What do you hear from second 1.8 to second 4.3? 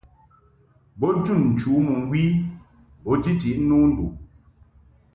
mɨŋgwi bo jiti no nduʼ.